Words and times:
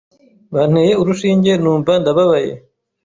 “Banteye 0.53 0.93
urushinge 1.01 1.51
numva 1.61 1.91
ndababaye 2.01 2.53